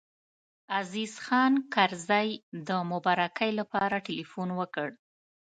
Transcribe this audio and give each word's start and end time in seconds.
عزیز 0.79 1.13
خان 1.25 1.53
کرزی 1.73 2.29
د 2.67 2.69
مبارکۍ 2.91 3.51
لپاره 3.59 3.95
تیلفون 4.07 4.49
وکړ. 4.59 4.87